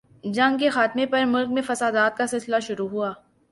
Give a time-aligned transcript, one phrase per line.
[0.23, 3.11] جنگ کے خاتمہ پر ملک میں فسادات کا سلسلہ شروع ہوا۔